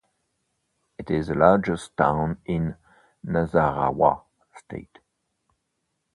It 0.97 1.11
is 1.11 1.27
the 1.27 1.35
largest 1.35 1.95
town 1.95 2.39
in 2.47 2.75
Nasarawa 3.23 4.23
state. 4.57 4.97